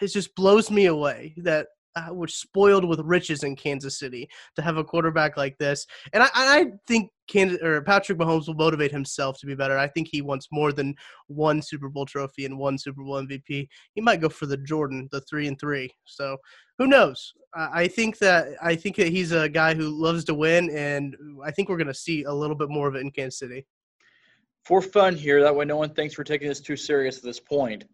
it 0.00 0.08
just 0.08 0.34
blows 0.34 0.70
me 0.70 0.86
away 0.86 1.34
that 1.38 1.68
uh, 1.96 2.08
we're 2.12 2.26
spoiled 2.26 2.84
with 2.84 3.00
riches 3.00 3.42
in 3.42 3.56
Kansas 3.56 3.98
City 3.98 4.28
to 4.54 4.62
have 4.62 4.76
a 4.76 4.84
quarterback 4.84 5.36
like 5.36 5.56
this. 5.58 5.86
And 6.12 6.22
I, 6.22 6.28
I 6.34 6.66
think 6.86 7.10
Kansas 7.26 7.60
or 7.62 7.82
Patrick 7.82 8.18
Mahomes 8.18 8.46
will 8.46 8.54
motivate 8.54 8.92
himself 8.92 9.38
to 9.40 9.46
be 9.46 9.54
better. 9.54 9.78
I 9.78 9.88
think 9.88 10.08
he 10.08 10.20
wants 10.22 10.48
more 10.52 10.72
than 10.72 10.94
one 11.28 11.62
Super 11.62 11.88
Bowl 11.88 12.04
trophy 12.04 12.44
and 12.44 12.58
one 12.58 12.78
Super 12.78 13.02
Bowl 13.02 13.20
MVP. 13.22 13.66
He 13.94 14.00
might 14.00 14.20
go 14.20 14.28
for 14.28 14.46
the 14.46 14.58
Jordan, 14.58 15.08
the 15.10 15.22
three 15.22 15.48
and 15.48 15.58
three. 15.58 15.90
So 16.04 16.36
who 16.78 16.86
knows? 16.86 17.32
I 17.54 17.88
think 17.88 18.18
that 18.18 18.48
I 18.62 18.76
think 18.76 18.96
that 18.96 19.08
he's 19.08 19.32
a 19.32 19.48
guy 19.48 19.74
who 19.74 19.88
loves 19.88 20.24
to 20.24 20.34
win, 20.34 20.68
and 20.70 21.16
I 21.42 21.50
think 21.50 21.70
we're 21.70 21.78
going 21.78 21.86
to 21.86 21.94
see 21.94 22.24
a 22.24 22.32
little 22.32 22.56
bit 22.56 22.68
more 22.68 22.86
of 22.86 22.94
it 22.94 23.00
in 23.00 23.10
Kansas 23.10 23.38
City. 23.38 23.66
For 24.66 24.82
fun 24.82 25.14
here, 25.14 25.42
that 25.42 25.56
way 25.56 25.64
no 25.64 25.76
one 25.76 25.94
thinks 25.94 26.18
we're 26.18 26.24
taking 26.24 26.48
this 26.48 26.60
too 26.60 26.76
serious 26.76 27.16
at 27.16 27.22
this 27.22 27.40
point. 27.40 27.84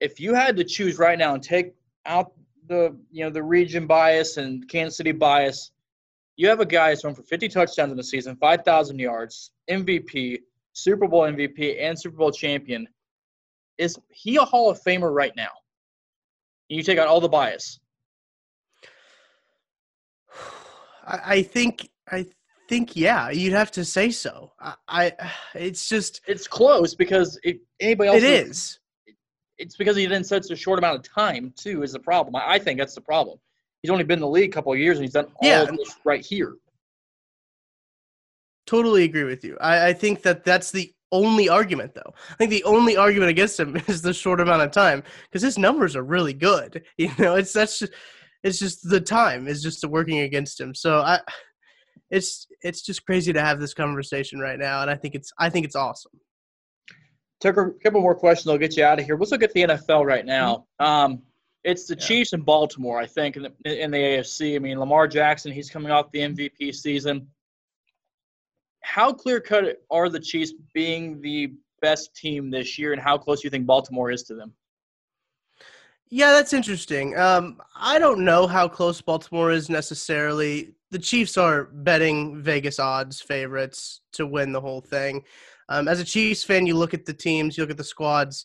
If 0.00 0.20
you 0.20 0.34
had 0.34 0.56
to 0.58 0.64
choose 0.64 0.98
right 0.98 1.18
now 1.18 1.32
and 1.32 1.42
take 1.42 1.74
out 2.04 2.32
the 2.68 2.96
you 3.10 3.24
know 3.24 3.30
the 3.30 3.42
region 3.42 3.86
bias 3.86 4.36
and 4.36 4.68
Kansas 4.68 4.96
City 4.96 5.12
bias, 5.12 5.70
you 6.36 6.48
have 6.48 6.60
a 6.60 6.66
guy 6.66 6.90
who's 6.90 7.00
thrown 7.00 7.14
for 7.14 7.22
50 7.22 7.48
touchdowns 7.48 7.90
in 7.90 7.96
the 7.96 8.04
season, 8.04 8.36
5,000 8.36 8.98
yards, 8.98 9.52
MVP, 9.70 10.40
Super 10.72 11.08
Bowl 11.08 11.22
MVP, 11.22 11.82
and 11.82 11.98
Super 11.98 12.16
Bowl 12.16 12.30
champion. 12.30 12.86
Is 13.78 13.96
he 14.10 14.36
a 14.36 14.42
Hall 14.42 14.70
of 14.70 14.80
Famer 14.82 15.12
right 15.14 15.34
now? 15.36 15.50
You 16.68 16.82
take 16.82 16.98
out 16.98 17.08
all 17.08 17.20
the 17.20 17.28
bias. 17.28 17.78
I 21.06 21.42
think 21.42 21.88
I 22.10 22.26
think 22.68 22.96
yeah, 22.96 23.30
you'd 23.30 23.52
have 23.52 23.70
to 23.72 23.84
say 23.84 24.10
so. 24.10 24.52
I, 24.60 24.74
I 24.88 25.32
it's 25.54 25.88
just 25.88 26.20
it's 26.26 26.46
close 26.46 26.94
because 26.94 27.38
if 27.42 27.58
anybody 27.80 28.08
else 28.08 28.18
it 28.18 28.24
is 28.24 28.78
it's 29.58 29.76
because 29.76 29.96
he 29.96 30.06
didn't 30.06 30.24
such 30.24 30.50
a 30.50 30.56
short 30.56 30.78
amount 30.78 30.96
of 30.96 31.12
time 31.12 31.52
too 31.56 31.82
is 31.82 31.92
the 31.92 31.98
problem. 31.98 32.36
I, 32.36 32.54
I 32.54 32.58
think 32.58 32.78
that's 32.78 32.94
the 32.94 33.00
problem. 33.00 33.38
He's 33.82 33.90
only 33.90 34.04
been 34.04 34.18
in 34.18 34.22
the 34.22 34.28
league 34.28 34.50
a 34.50 34.52
couple 34.52 34.72
of 34.72 34.78
years 34.78 34.98
and 34.98 35.04
he's 35.04 35.14
done 35.14 35.26
all 35.36 35.48
yeah. 35.48 35.62
of 35.62 35.76
this 35.76 35.96
right 36.04 36.24
here. 36.24 36.56
Totally 38.66 39.04
agree 39.04 39.24
with 39.24 39.44
you. 39.44 39.56
I, 39.60 39.88
I 39.88 39.92
think 39.92 40.22
that 40.22 40.44
that's 40.44 40.72
the 40.72 40.92
only 41.12 41.48
argument, 41.48 41.94
though. 41.94 42.12
I 42.30 42.34
think 42.34 42.50
the 42.50 42.64
only 42.64 42.96
argument 42.96 43.30
against 43.30 43.60
him 43.60 43.76
is 43.86 44.02
the 44.02 44.12
short 44.12 44.40
amount 44.40 44.62
of 44.62 44.72
time 44.72 45.02
because 45.24 45.42
his 45.42 45.58
numbers 45.58 45.94
are 45.96 46.02
really 46.02 46.34
good. 46.34 46.84
You 46.98 47.10
know, 47.18 47.36
it's 47.36 47.52
that's 47.52 47.78
just 47.78 47.92
it's 48.42 48.58
just 48.58 48.88
the 48.88 49.00
time 49.00 49.48
is 49.48 49.62
just 49.62 49.84
working 49.84 50.20
against 50.20 50.60
him. 50.60 50.74
So 50.74 51.00
I, 51.00 51.20
it's 52.10 52.46
it's 52.62 52.82
just 52.82 53.04
crazy 53.04 53.32
to 53.32 53.40
have 53.40 53.60
this 53.60 53.74
conversation 53.74 54.40
right 54.40 54.58
now, 54.58 54.82
and 54.82 54.90
I 54.90 54.94
think 54.96 55.14
it's 55.14 55.32
I 55.38 55.50
think 55.50 55.66
it's 55.66 55.76
awesome. 55.76 56.12
Tucker, 57.40 57.74
a 57.78 57.82
couple 57.82 58.00
more 58.00 58.14
questions. 58.14 58.50
I'll 58.50 58.58
get 58.58 58.76
you 58.76 58.84
out 58.84 58.98
of 58.98 59.04
here. 59.04 59.16
Let's 59.16 59.30
look 59.30 59.42
at 59.42 59.52
the 59.52 59.62
NFL 59.62 60.06
right 60.06 60.24
now. 60.24 60.66
Um, 60.78 61.22
it's 61.64 61.86
the 61.86 61.94
yeah. 61.94 62.06
Chiefs 62.06 62.32
and 62.32 62.44
Baltimore, 62.44 62.98
I 62.98 63.06
think, 63.06 63.36
in 63.36 63.42
the, 63.42 63.82
in 63.82 63.90
the 63.90 63.98
AFC. 63.98 64.54
I 64.54 64.58
mean, 64.58 64.78
Lamar 64.78 65.08
Jackson, 65.08 65.52
he's 65.52 65.68
coming 65.68 65.90
off 65.90 66.10
the 66.12 66.20
MVP 66.20 66.74
season. 66.74 67.28
How 68.82 69.12
clear 69.12 69.40
cut 69.40 69.82
are 69.90 70.08
the 70.08 70.20
Chiefs 70.20 70.54
being 70.72 71.20
the 71.20 71.52
best 71.82 72.14
team 72.14 72.50
this 72.50 72.78
year, 72.78 72.92
and 72.92 73.02
how 73.02 73.18
close 73.18 73.40
do 73.40 73.46
you 73.46 73.50
think 73.50 73.66
Baltimore 73.66 74.10
is 74.10 74.22
to 74.24 74.34
them? 74.34 74.52
Yeah, 76.08 76.32
that's 76.32 76.52
interesting. 76.52 77.16
Um, 77.18 77.60
I 77.74 77.98
don't 77.98 78.24
know 78.24 78.46
how 78.46 78.68
close 78.68 79.00
Baltimore 79.00 79.50
is 79.50 79.68
necessarily. 79.68 80.74
The 80.92 80.98
Chiefs 81.00 81.36
are 81.36 81.64
betting 81.64 82.40
Vegas 82.42 82.78
odds 82.78 83.20
favorites 83.20 84.02
to 84.12 84.26
win 84.26 84.52
the 84.52 84.60
whole 84.60 84.80
thing. 84.80 85.24
Um, 85.68 85.88
as 85.88 85.98
a 85.98 86.04
Chiefs 86.04 86.44
fan, 86.44 86.64
you 86.64 86.76
look 86.76 86.94
at 86.94 87.06
the 87.06 87.12
teams, 87.12 87.56
you 87.56 87.64
look 87.64 87.72
at 87.72 87.76
the 87.76 87.84
squads. 87.84 88.44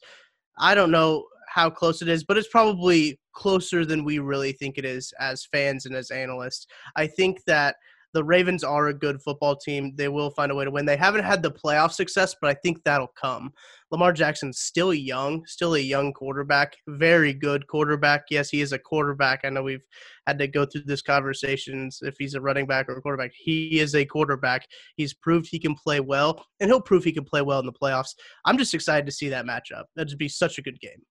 I 0.57 0.73
don't 0.73 0.89
know 0.89 1.27
how 1.49 1.69
close 1.69 2.01
it 2.01 2.07
is, 2.07 2.23
but 2.23 2.37
it's 2.37 2.47
probably 2.47 3.19
closer 3.33 3.85
than 3.85 4.03
we 4.03 4.17
really 4.17 4.53
think 4.53 4.77
it 4.77 4.85
is 4.85 5.13
as 5.19 5.45
fans 5.45 5.85
and 5.85 5.95
as 5.95 6.09
analysts. 6.09 6.65
I 6.95 7.05
think 7.05 7.43
that 7.45 7.75
the 8.13 8.23
Ravens 8.23 8.63
are 8.63 8.87
a 8.87 8.93
good 8.93 9.21
football 9.21 9.55
team. 9.55 9.93
They 9.95 10.07
will 10.07 10.31
find 10.31 10.51
a 10.51 10.55
way 10.55 10.65
to 10.65 10.71
win. 10.71 10.85
They 10.85 10.97
haven't 10.97 11.23
had 11.23 11.43
the 11.43 11.51
playoff 11.51 11.91
success, 11.91 12.35
but 12.41 12.49
I 12.49 12.55
think 12.55 12.83
that'll 12.83 13.13
come. 13.19 13.53
Lamar 13.91 14.13
Jackson's 14.13 14.59
still 14.59 14.93
young, 14.93 15.45
still 15.45 15.75
a 15.75 15.79
young 15.79 16.13
quarterback, 16.13 16.75
very 16.87 17.33
good 17.33 17.67
quarterback. 17.67 18.23
Yes, 18.29 18.49
he 18.49 18.61
is 18.61 18.71
a 18.71 18.79
quarterback. 18.79 19.41
I 19.43 19.49
know 19.49 19.63
we've 19.63 19.85
had 20.27 20.39
to 20.39 20.47
go 20.47 20.65
through 20.65 20.83
this 20.85 21.01
conversations 21.01 21.99
if 22.01 22.15
he's 22.17 22.33
a 22.33 22.41
running 22.41 22.65
back 22.65 22.87
or 22.87 22.97
a 22.97 23.01
quarterback. 23.01 23.31
He 23.35 23.79
is 23.79 23.95
a 23.95 24.05
quarterback. 24.05 24.65
He's 24.95 25.13
proved 25.13 25.47
he 25.49 25.59
can 25.59 25.75
play 25.75 25.99
well, 25.99 26.45
and 26.59 26.69
he'll 26.69 26.81
prove 26.81 27.03
he 27.03 27.11
can 27.11 27.25
play 27.25 27.41
well 27.41 27.59
in 27.59 27.65
the 27.65 27.73
playoffs. 27.73 28.15
I'm 28.45 28.57
just 28.57 28.73
excited 28.73 29.05
to 29.05 29.11
see 29.11 29.29
that 29.29 29.45
matchup. 29.45 29.83
That'd 29.95 30.17
be 30.17 30.29
such 30.29 30.57
a 30.57 30.61
good 30.61 30.79
game. 30.79 31.01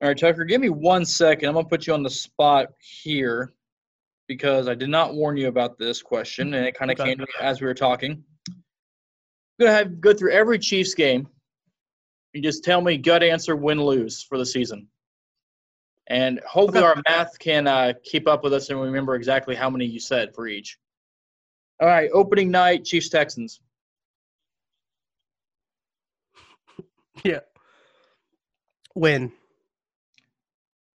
All 0.00 0.08
right, 0.08 0.16
Tucker, 0.16 0.44
give 0.44 0.60
me 0.60 0.68
one 0.68 1.04
second. 1.04 1.48
I'm 1.48 1.54
going 1.54 1.64
to 1.64 1.68
put 1.68 1.86
you 1.86 1.94
on 1.94 2.04
the 2.04 2.10
spot 2.10 2.68
here 2.80 3.52
because 4.28 4.68
I 4.68 4.74
did 4.74 4.90
not 4.90 5.14
warn 5.14 5.36
you 5.36 5.48
about 5.48 5.78
this 5.78 6.02
question, 6.02 6.54
and 6.54 6.66
it 6.66 6.74
kind 6.74 6.90
of 6.90 7.00
okay. 7.00 7.16
came 7.16 7.26
as 7.40 7.60
we 7.60 7.66
were 7.66 7.74
talking. 7.74 8.22
I'm 8.48 9.66
gonna 9.66 9.72
have 9.72 10.00
go 10.00 10.14
through 10.14 10.32
every 10.32 10.58
Chiefs 10.58 10.94
game. 10.94 11.26
You 12.32 12.42
just 12.42 12.64
tell 12.64 12.80
me 12.80 12.98
gut 12.98 13.22
answer, 13.22 13.56
win 13.56 13.82
lose 13.82 14.22
for 14.22 14.38
the 14.38 14.46
season, 14.46 14.88
and 16.06 16.40
hopefully 16.40 16.84
okay. 16.84 16.86
our 16.86 17.02
math 17.08 17.38
can 17.38 17.66
uh, 17.66 17.94
keep 18.04 18.28
up 18.28 18.44
with 18.44 18.52
us 18.52 18.70
and 18.70 18.80
remember 18.80 19.14
exactly 19.14 19.54
how 19.54 19.70
many 19.70 19.86
you 19.86 20.00
said 20.00 20.34
for 20.34 20.46
each. 20.46 20.78
All 21.80 21.88
right, 21.88 22.10
opening 22.12 22.50
night, 22.50 22.84
Chiefs 22.84 23.08
Texans. 23.08 23.60
yeah. 27.24 27.40
Win. 28.94 29.32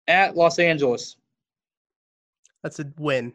At 0.08 0.36
Los 0.36 0.60
Angeles. 0.60 1.16
That's 2.62 2.80
a 2.80 2.86
win. 2.98 3.34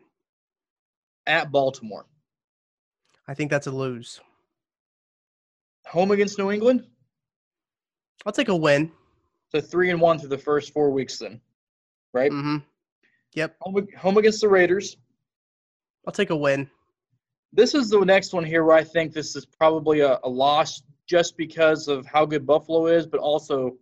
At 1.26 1.50
Baltimore. 1.50 2.06
I 3.26 3.34
think 3.34 3.50
that's 3.50 3.66
a 3.66 3.70
lose. 3.70 4.20
Home 5.86 6.10
against 6.10 6.38
New 6.38 6.50
England? 6.50 6.86
I'll 8.26 8.32
take 8.32 8.48
a 8.48 8.56
win. 8.56 8.90
So 9.50 9.60
three 9.60 9.90
and 9.90 10.00
one 10.00 10.18
through 10.18 10.28
the 10.28 10.38
first 10.38 10.72
four 10.72 10.90
weeks 10.90 11.18
then. 11.18 11.40
Right? 12.12 12.30
Mm-hmm. 12.30 12.58
Yep. 13.34 13.56
Home, 13.60 13.88
home 13.96 14.18
against 14.18 14.40
the 14.40 14.48
Raiders. 14.48 14.96
I'll 16.06 16.12
take 16.12 16.30
a 16.30 16.36
win. 16.36 16.70
This 17.52 17.74
is 17.74 17.90
the 17.90 18.00
next 18.00 18.32
one 18.32 18.44
here 18.44 18.64
where 18.64 18.76
I 18.76 18.84
think 18.84 19.12
this 19.12 19.36
is 19.36 19.46
probably 19.46 20.00
a, 20.00 20.18
a 20.24 20.28
loss 20.28 20.82
just 21.06 21.36
because 21.36 21.88
of 21.88 22.06
how 22.06 22.26
good 22.26 22.46
Buffalo 22.46 22.86
is, 22.86 23.06
but 23.06 23.20
also 23.20 23.76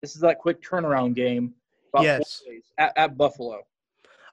this 0.00 0.14
is 0.14 0.20
that 0.22 0.38
quick 0.38 0.62
turnaround 0.62 1.14
game. 1.14 1.54
Yes. 2.00 2.42
At, 2.78 2.92
at 2.96 3.16
Buffalo. 3.16 3.60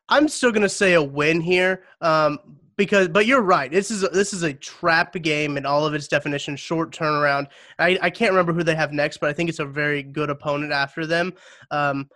I'm 0.07 0.27
still 0.27 0.51
gonna 0.51 0.69
say 0.69 0.93
a 0.93 1.03
win 1.03 1.39
here, 1.39 1.83
um, 2.01 2.39
because 2.79 3.09
but 3.09 3.25
you're 3.25 3.41
right. 3.41 3.69
This 3.69 3.91
is 3.91 4.03
a, 4.03 4.07
this 4.07 4.33
is 4.33 4.43
a 4.43 4.53
trap 4.53 5.13
game 5.21 5.57
in 5.57 5.65
all 5.65 5.85
of 5.85 5.93
its 5.93 6.07
definition. 6.07 6.55
Short 6.55 6.91
turnaround. 6.95 7.47
I, 7.77 7.99
I 8.01 8.09
can't 8.09 8.31
remember 8.31 8.53
who 8.53 8.63
they 8.63 8.73
have 8.73 8.93
next, 8.93 9.17
but 9.17 9.29
I 9.29 9.33
think 9.33 9.49
it's 9.49 9.59
a 9.59 9.65
very 9.65 10.01
good 10.01 10.29
opponent 10.29 10.71
after 10.71 11.05
them. 11.05 11.33
Um, 11.71 12.07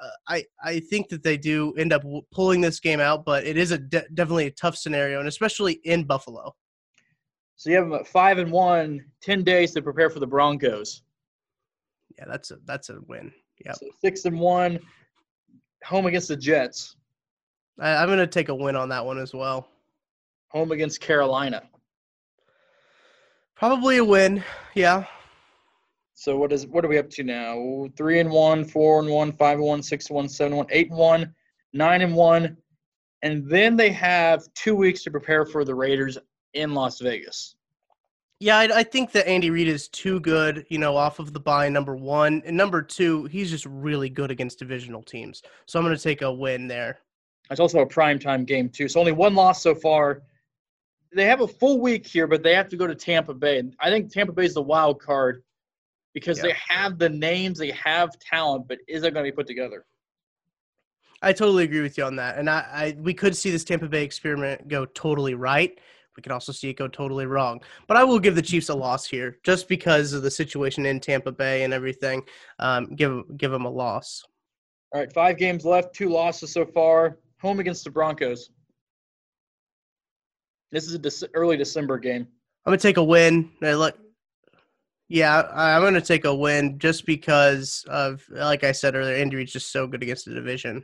uh, 0.00 0.08
I 0.28 0.44
I 0.62 0.78
think 0.78 1.08
that 1.08 1.24
they 1.24 1.36
do 1.36 1.72
end 1.74 1.92
up 1.92 2.04
pulling 2.30 2.60
this 2.60 2.78
game 2.78 3.00
out, 3.00 3.24
but 3.24 3.44
it 3.44 3.56
is 3.56 3.72
a 3.72 3.78
de- 3.78 4.08
definitely 4.14 4.46
a 4.46 4.52
tough 4.52 4.76
scenario, 4.76 5.18
and 5.18 5.26
especially 5.26 5.80
in 5.84 6.04
Buffalo. 6.04 6.54
So 7.56 7.70
you 7.70 7.76
have 7.76 7.86
them 7.86 7.98
at 7.98 8.06
five 8.06 8.38
and 8.38 8.50
one, 8.50 9.04
10 9.22 9.42
days 9.42 9.72
to 9.72 9.82
prepare 9.82 10.08
for 10.08 10.20
the 10.20 10.26
Broncos. 10.26 11.02
Yeah, 12.16 12.26
that's 12.28 12.52
a 12.52 12.58
that's 12.64 12.90
a 12.90 13.00
win. 13.08 13.32
Yeah. 13.64 13.72
So 13.72 13.86
six 14.00 14.24
and 14.24 14.38
one, 14.38 14.78
home 15.84 16.06
against 16.06 16.28
the 16.28 16.36
Jets. 16.36 16.94
I, 17.80 18.02
am 18.02 18.06
going 18.06 18.18
to 18.18 18.26
take 18.28 18.50
a 18.50 18.54
win 18.54 18.76
on 18.76 18.88
that 18.90 19.04
one 19.04 19.18
as 19.18 19.34
well. 19.34 19.71
Home 20.52 20.70
against 20.70 21.00
Carolina. 21.00 21.62
Probably 23.56 23.96
a 23.96 24.04
win. 24.04 24.44
Yeah. 24.74 25.06
So 26.14 26.36
what 26.36 26.52
is 26.52 26.66
what 26.66 26.84
are 26.84 26.88
we 26.88 26.98
up 26.98 27.08
to 27.10 27.24
now? 27.24 27.88
Three 27.96 28.20
and 28.20 28.30
one, 28.30 28.64
four 28.64 29.00
and 29.00 29.08
one, 29.08 29.32
five 29.32 29.58
and 29.58 29.66
one, 29.66 29.82
six 29.82 30.08
and 30.08 30.16
one, 30.16 30.28
seven 30.28 30.52
and 30.52 30.58
one, 30.58 30.66
eight 30.70 30.90
and 30.90 30.98
one, 30.98 31.34
nine 31.72 32.02
and 32.02 32.14
one, 32.14 32.56
and 33.22 33.48
then 33.48 33.76
they 33.76 33.90
have 33.92 34.44
two 34.54 34.74
weeks 34.74 35.02
to 35.04 35.10
prepare 35.10 35.46
for 35.46 35.64
the 35.64 35.74
Raiders 35.74 36.18
in 36.52 36.74
Las 36.74 37.00
Vegas. 37.00 37.56
Yeah, 38.40 38.58
I, 38.58 38.80
I, 38.80 38.82
think 38.82 39.12
that 39.12 39.28
Andy 39.28 39.50
Reid 39.50 39.68
is 39.68 39.86
too 39.88 40.18
good, 40.18 40.66
you 40.68 40.76
know, 40.76 40.96
off 40.96 41.20
of 41.20 41.32
the 41.32 41.38
bye. 41.40 41.68
Number 41.68 41.96
one 41.96 42.42
and 42.44 42.56
number 42.56 42.82
two, 42.82 43.24
he's 43.24 43.50
just 43.50 43.64
really 43.66 44.10
good 44.10 44.30
against 44.30 44.58
divisional 44.58 45.02
teams. 45.02 45.42
So 45.66 45.78
I'm 45.78 45.84
going 45.84 45.96
to 45.96 46.02
take 46.02 46.22
a 46.22 46.32
win 46.32 46.66
there. 46.66 46.98
It's 47.50 47.60
also 47.60 47.78
a 47.80 47.86
prime 47.86 48.18
time 48.18 48.44
game 48.44 48.68
too. 48.68 48.88
So 48.88 49.00
only 49.00 49.12
one 49.12 49.34
loss 49.34 49.62
so 49.62 49.74
far. 49.74 50.22
They 51.14 51.26
have 51.26 51.40
a 51.40 51.48
full 51.48 51.80
week 51.80 52.06
here, 52.06 52.26
but 52.26 52.42
they 52.42 52.54
have 52.54 52.68
to 52.70 52.76
go 52.76 52.86
to 52.86 52.94
Tampa 52.94 53.34
Bay. 53.34 53.58
And 53.58 53.74
I 53.80 53.90
think 53.90 54.10
Tampa 54.10 54.32
Bay 54.32 54.44
is 54.44 54.54
the 54.54 54.62
wild 54.62 55.00
card 55.00 55.42
because 56.14 56.38
yeah. 56.38 56.44
they 56.44 56.54
have 56.68 56.98
the 56.98 57.08
names, 57.08 57.58
they 57.58 57.70
have 57.70 58.18
talent, 58.18 58.68
but 58.68 58.78
is 58.88 59.02
it 59.02 59.12
going 59.12 59.24
to 59.24 59.30
be 59.30 59.34
put 59.34 59.46
together? 59.46 59.84
I 61.22 61.32
totally 61.32 61.64
agree 61.64 61.82
with 61.82 61.96
you 61.96 62.04
on 62.04 62.16
that. 62.16 62.38
And 62.38 62.50
I, 62.50 62.66
I 62.72 62.96
we 62.98 63.14
could 63.14 63.36
see 63.36 63.50
this 63.50 63.64
Tampa 63.64 63.88
Bay 63.88 64.04
experiment 64.04 64.68
go 64.68 64.86
totally 64.86 65.34
right. 65.34 65.78
We 66.16 66.22
could 66.22 66.32
also 66.32 66.52
see 66.52 66.68
it 66.68 66.74
go 66.74 66.88
totally 66.88 67.26
wrong. 67.26 67.60
But 67.86 67.96
I 67.96 68.04
will 68.04 68.18
give 68.18 68.34
the 68.34 68.42
Chiefs 68.42 68.68
a 68.68 68.74
loss 68.74 69.06
here, 69.06 69.38
just 69.44 69.68
because 69.68 70.12
of 70.12 70.22
the 70.22 70.30
situation 70.30 70.84
in 70.84 71.00
Tampa 71.00 71.32
Bay 71.32 71.64
and 71.64 71.72
everything. 71.72 72.22
Um, 72.58 72.94
give 72.96 73.22
give 73.36 73.50
them 73.50 73.64
a 73.64 73.70
loss. 73.70 74.24
All 74.92 75.00
right, 75.00 75.12
five 75.12 75.38
games 75.38 75.64
left, 75.64 75.94
two 75.94 76.10
losses 76.10 76.52
so 76.52 76.66
far 76.66 77.18
home 77.40 77.60
against 77.60 77.84
the 77.84 77.90
Broncos. 77.90 78.50
This 80.72 80.86
is 80.86 80.94
a 80.94 80.98
De- 80.98 81.30
early 81.34 81.56
December 81.56 81.98
game. 81.98 82.26
I'm 82.64 82.70
gonna 82.70 82.78
take 82.78 82.96
a 82.96 83.04
win. 83.04 83.50
Look, 83.60 83.98
yeah, 85.08 85.42
I'm 85.52 85.82
gonna 85.82 86.00
take 86.00 86.24
a 86.24 86.34
win 86.34 86.78
just 86.78 87.04
because 87.04 87.84
of, 87.88 88.24
like 88.30 88.64
I 88.64 88.72
said 88.72 88.94
earlier, 88.94 89.14
Andy 89.14 89.36
Reid's 89.36 89.52
just 89.52 89.70
so 89.70 89.86
good 89.86 90.02
against 90.02 90.24
the 90.24 90.34
division. 90.34 90.82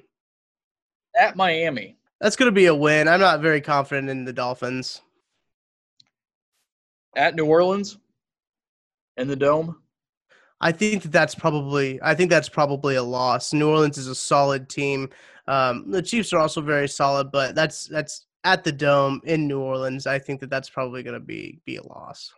At 1.18 1.36
Miami. 1.36 1.96
That's 2.20 2.36
gonna 2.36 2.52
be 2.52 2.66
a 2.66 2.74
win. 2.74 3.08
I'm 3.08 3.20
not 3.20 3.40
very 3.40 3.62
confident 3.62 4.10
in 4.10 4.24
the 4.24 4.32
Dolphins. 4.32 5.00
At 7.16 7.34
New 7.34 7.46
Orleans. 7.46 7.96
In 9.16 9.26
the 9.26 9.36
dome. 9.36 9.82
I 10.60 10.72
think 10.72 11.04
that 11.04 11.12
that's 11.12 11.34
probably 11.34 11.98
I 12.02 12.14
think 12.14 12.30
that's 12.30 12.48
probably 12.48 12.96
a 12.96 13.02
loss. 13.02 13.54
New 13.54 13.70
Orleans 13.70 13.96
is 13.96 14.08
a 14.08 14.14
solid 14.14 14.68
team. 14.68 15.08
Um, 15.46 15.90
the 15.90 16.02
Chiefs 16.02 16.32
are 16.34 16.40
also 16.40 16.60
very 16.60 16.88
solid, 16.88 17.32
but 17.32 17.54
that's 17.54 17.86
that's 17.86 18.26
at 18.44 18.64
the 18.64 18.72
dome 18.72 19.20
in 19.24 19.46
New 19.46 19.60
Orleans. 19.60 20.06
I 20.06 20.18
think 20.18 20.40
that 20.40 20.50
that's 20.50 20.70
probably 20.70 21.02
going 21.02 21.14
to 21.14 21.24
be 21.24 21.60
be 21.64 21.76
a 21.76 21.82
loss. 21.82 22.32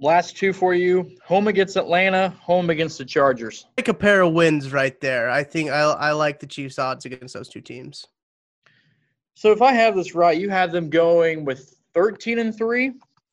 Last 0.00 0.36
two 0.36 0.52
for 0.52 0.74
you: 0.74 1.16
home 1.24 1.48
against 1.48 1.76
Atlanta, 1.76 2.30
home 2.40 2.70
against 2.70 2.98
the 2.98 3.04
Chargers. 3.04 3.66
Like 3.76 3.88
a 3.88 3.94
pair 3.94 4.22
of 4.22 4.32
wins 4.32 4.72
right 4.72 5.00
there. 5.00 5.30
I 5.30 5.44
think 5.44 5.70
I 5.70 5.80
I 5.80 6.12
like 6.12 6.40
the 6.40 6.46
Chiefs' 6.46 6.78
odds 6.78 7.04
against 7.04 7.34
those 7.34 7.48
two 7.48 7.60
teams. 7.60 8.06
So 9.34 9.50
if 9.50 9.62
I 9.62 9.72
have 9.72 9.96
this 9.96 10.14
right, 10.14 10.38
you 10.38 10.48
have 10.48 10.70
them 10.72 10.88
going 10.88 11.44
with 11.44 11.76
13 11.94 12.38
and 12.38 12.56
three. 12.56 12.92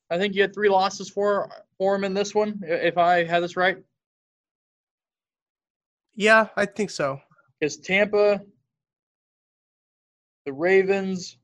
I 0.10 0.18
think 0.18 0.36
you 0.36 0.42
had 0.42 0.54
three 0.54 0.70
losses 0.70 1.10
for 1.10 1.50
for 1.78 1.96
them 1.96 2.04
in 2.04 2.14
this 2.14 2.36
one. 2.36 2.60
If 2.64 2.98
I 2.98 3.24
have 3.24 3.42
this 3.42 3.56
right. 3.56 3.78
Yeah, 6.14 6.48
I 6.58 6.66
think 6.66 6.90
so. 6.90 7.22
Is 7.62 7.78
Tampa, 7.78 8.42
the 10.46 10.54
Ravens. 10.54 11.38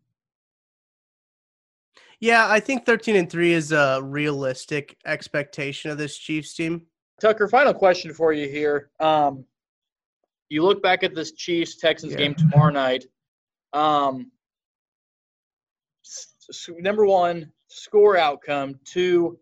Yeah, 2.19 2.47
I 2.49 2.59
think 2.59 2.85
13 2.85 3.15
and 3.15 3.29
3 3.29 3.53
is 3.53 3.71
a 3.71 4.01
realistic 4.03 4.97
expectation 5.05 5.91
of 5.91 5.97
this 5.97 6.17
Chiefs 6.17 6.55
team. 6.55 6.83
Tucker, 7.21 7.47
final 7.47 7.73
question 7.73 8.13
for 8.13 8.33
you 8.33 8.47
here. 8.47 8.89
Um, 8.99 9.45
you 10.49 10.63
look 10.63 10.81
back 10.81 11.03
at 11.03 11.13
this 11.13 11.33
Chiefs 11.33 11.77
Texans 11.77 12.13
yeah. 12.13 12.19
game 12.19 12.35
tomorrow 12.35 12.71
night. 12.71 13.05
Um, 13.73 14.31
number 16.79 17.05
one, 17.05 17.51
score 17.67 18.17
outcome. 18.17 18.79
Two, 18.85 19.37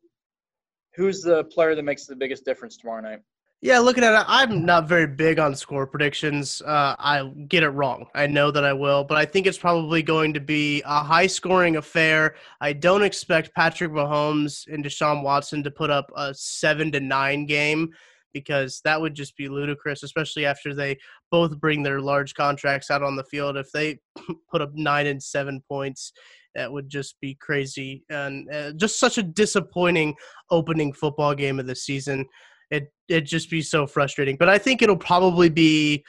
who's 0.96 1.22
the 1.22 1.44
player 1.46 1.76
that 1.76 1.84
makes 1.84 2.06
the 2.06 2.16
biggest 2.16 2.46
difference 2.46 2.78
tomorrow 2.78 3.02
night? 3.02 3.20
Yeah, 3.62 3.80
looking 3.80 4.04
at 4.04 4.14
it, 4.14 4.26
I'm 4.28 4.66
not 4.66 4.88
very 4.88 5.08
big 5.08 5.40
on 5.40 5.56
score 5.56 5.88
predictions. 5.88 6.62
Uh, 6.62 6.96
I 7.00 7.32
get 7.48 7.64
it 7.64 7.70
wrong. 7.70 8.06
I 8.14 8.28
know 8.28 8.52
that 8.52 8.64
I 8.64 8.74
will, 8.74 9.04
but 9.04 9.18
I 9.18 9.26
think 9.26 9.48
it's 9.48 9.58
probably 9.58 10.04
going 10.04 10.34
to 10.34 10.40
be 10.40 10.84
a 10.86 11.04
high 11.04 11.26
scoring 11.26 11.78
affair. 11.78 12.36
I 12.62 12.74
don't 12.74 13.02
expect 13.02 13.56
Patrick 13.56 13.92
Mahomes 13.92 14.68
and 14.68 14.84
Deshaun 14.84 15.24
Watson 15.24 15.64
to 15.64 15.72
put 15.72 15.90
up 15.90 16.12
a 16.16 16.34
seven 16.36 16.92
to 16.92 17.00
nine 17.00 17.46
game 17.46 17.90
because 18.34 18.82
that 18.84 19.00
would 19.00 19.16
just 19.16 19.36
be 19.38 19.48
ludicrous, 19.48 20.04
especially 20.04 20.46
after 20.46 20.74
they 20.76 20.98
both 21.32 21.58
bring 21.60 21.82
their 21.82 22.02
large 22.02 22.34
contracts 22.36 22.92
out 22.92 23.02
on 23.02 23.16
the 23.16 23.24
field. 23.24 23.56
If 23.56 23.72
they 23.72 23.98
put 24.52 24.62
up 24.62 24.72
nine 24.74 25.08
and 25.08 25.24
seven 25.24 25.64
points, 25.68 26.12
that 26.54 26.72
would 26.72 26.90
just 26.90 27.16
be 27.22 27.36
crazy 27.36 28.04
and 28.10 28.48
uh, 28.54 28.74
just 28.74 29.00
such 29.00 29.18
a 29.18 29.24
disappointing 29.24 30.14
opening 30.52 30.94
football 30.94 31.34
game 31.34 31.60
of 31.60 31.68
the 31.68 31.76
season 31.76 32.26
it 32.72 32.92
it'd 33.08 33.26
just 33.26 33.50
be 33.50 33.62
so 33.62 33.88
frustrating. 33.88 34.36
But 34.38 34.50
I 34.50 34.58
think 34.58 34.82
it'll 34.82 34.98
probably 34.98 35.50
be 35.50 36.04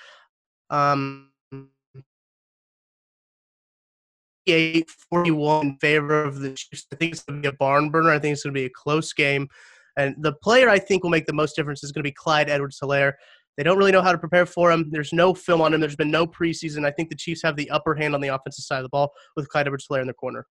um 0.71 1.31
41 5.11 5.67
in 5.67 5.77
favor 5.79 6.23
of 6.23 6.39
the 6.39 6.51
Chiefs. 6.51 6.87
I 6.93 6.97
think 6.97 7.13
it's 7.13 7.25
going 7.25 7.43
to 7.43 7.51
be 7.51 7.55
a 7.55 7.59
barn 7.59 7.91
burner. 7.91 8.11
I 8.11 8.19
think 8.19 8.33
it's 8.33 8.45
going 8.45 8.55
to 8.55 8.61
be 8.61 8.67
a 8.67 8.71
close 8.71 9.13
game. 9.13 9.49
And 9.97 10.15
the 10.19 10.33
player 10.33 10.69
I 10.69 10.79
think 10.79 11.03
will 11.03 11.11
make 11.11 11.27
the 11.27 11.33
most 11.33 11.57
difference 11.57 11.83
is 11.83 11.91
going 11.91 12.01
to 12.01 12.09
be 12.09 12.13
Clyde 12.13 12.49
Edwards 12.49 12.79
Helaire. 12.81 13.15
They 13.57 13.63
don't 13.63 13.79
really 13.79 13.93
know 13.93 14.03
how 14.03 14.13
to 14.13 14.19
prepare 14.19 14.45
for 14.45 14.71
him. 14.71 14.91
There's 14.91 15.15
no 15.15 15.33
film 15.33 15.63
on 15.63 15.73
him. 15.73 15.81
There's 15.81 15.97
been 15.97 16.11
no 16.11 16.27
preseason. 16.27 16.87
I 16.87 16.91
think 16.91 17.09
the 17.09 17.17
Chiefs 17.17 17.43
have 17.43 17.57
the 17.57 17.71
upper 17.71 17.95
hand 17.95 18.15
on 18.15 18.21
the 18.21 18.29
offensive 18.29 18.65
side 18.65 18.79
of 18.79 18.83
the 18.83 18.91
ball 18.91 19.13
with 19.35 19.49
Clyde 19.49 19.67
Edwards 19.67 19.87
Helaire 19.91 20.03
in 20.03 20.07
the 20.07 20.13
corner. 20.13 20.47